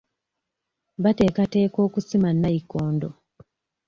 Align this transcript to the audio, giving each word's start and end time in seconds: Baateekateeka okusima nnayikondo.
Baateekateeka 1.03 1.77
okusima 1.87 2.29
nnayikondo. 2.35 3.09